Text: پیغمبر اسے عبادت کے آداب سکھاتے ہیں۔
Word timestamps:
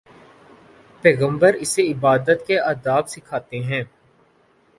پیغمبر 1.03 1.53
اسے 1.53 1.81
عبادت 1.91 2.47
کے 2.47 2.59
آداب 2.59 3.09
سکھاتے 3.09 3.59
ہیں۔ 3.59 3.83